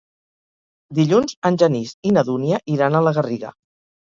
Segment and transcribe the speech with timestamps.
[0.99, 3.55] Dilluns en Genís i na Dúnia iran a la Garriga.